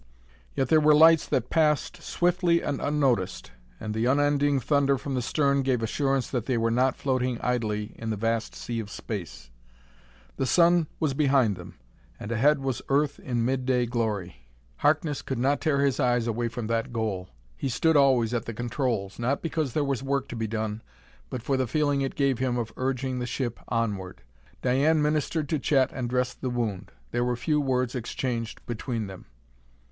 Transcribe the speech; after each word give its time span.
Yet 0.55 0.69
there 0.69 0.79
were 0.81 0.95
lights 0.95 1.27
that 1.27 1.51
passed 1.51 2.01
swiftly 2.01 2.59
and 2.63 2.81
unnoticed, 2.81 3.51
and 3.79 3.93
the 3.93 4.05
unending 4.05 4.59
thunder 4.59 4.97
from 4.97 5.13
the 5.13 5.21
stern 5.21 5.61
gave 5.61 5.83
assurance 5.83 6.27
that 6.31 6.47
they 6.47 6.57
were 6.57 6.71
not 6.71 6.95
floating 6.95 7.39
idly 7.41 7.93
in 7.99 8.09
the 8.09 8.17
vast 8.17 8.55
sea 8.55 8.79
of 8.79 8.89
space. 8.89 9.51
The 10.37 10.47
sun 10.47 10.87
was 10.99 11.13
behind 11.13 11.55
them, 11.55 11.75
and 12.19 12.31
ahead 12.31 12.61
was 12.63 12.81
Earth 12.89 13.19
in 13.19 13.45
midday 13.45 13.85
glory; 13.85 14.37
Harkness 14.77 15.21
could 15.21 15.37
not 15.37 15.61
tear 15.61 15.85
his 15.85 15.99
eyes 15.99 16.25
away 16.25 16.47
from 16.47 16.65
that 16.65 16.91
goal. 16.91 17.29
He 17.55 17.69
stood 17.69 17.95
always 17.95 18.33
at 18.33 18.45
the 18.45 18.55
controls, 18.55 19.19
not 19.19 19.43
because 19.43 19.73
there 19.73 19.83
was 19.85 20.01
work 20.01 20.27
to 20.29 20.35
be 20.35 20.47
done, 20.47 20.81
but 21.29 21.43
for 21.43 21.57
the 21.57 21.67
feeling 21.67 22.01
it 22.01 22.15
gave 22.15 22.39
him 22.39 22.57
of 22.57 22.73
urging 22.75 23.19
the 23.19 23.27
ship 23.27 23.59
onward. 23.67 24.23
Diane 24.63 24.99
ministered 24.99 25.47
to 25.49 25.59
Chet 25.59 25.91
and 25.93 26.09
dressed 26.09 26.41
the 26.41 26.49
wound. 26.49 26.91
There 27.11 27.23
were 27.23 27.35
few 27.35 27.61
words 27.61 27.93
exchanged 27.93 28.65
between 28.65 29.05
them. 29.05 29.25